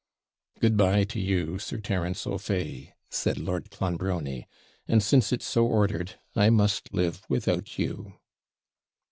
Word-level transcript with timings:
'Good 0.59 0.77
bye 0.77 1.03
to 1.03 1.19
you, 1.19 1.59
Sir 1.59 1.77
Terence 1.77 2.25
O'Fay,' 2.25 2.95
said 3.11 3.37
Lord 3.37 3.69
Clonbrony; 3.69 4.47
'and, 4.87 5.03
since 5.03 5.31
it's 5.31 5.45
so 5.45 5.67
ordered, 5.67 6.15
I 6.35 6.49
must 6.49 6.91
live 6.91 7.21
without 7.29 7.77
you.' 7.77 8.15